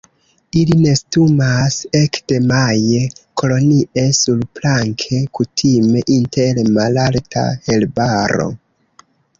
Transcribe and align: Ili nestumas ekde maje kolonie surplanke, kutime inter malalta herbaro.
Ili 0.59 0.77
nestumas 0.85 1.77
ekde 1.99 2.39
maje 2.53 3.03
kolonie 3.43 4.07
surplanke, 4.21 5.23
kutime 5.39 6.05
inter 6.19 6.65
malalta 6.81 7.47
herbaro. 7.71 8.55